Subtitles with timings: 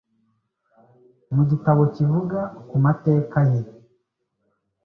[1.35, 3.61] Mu gitabo kivuga ku mateka ye,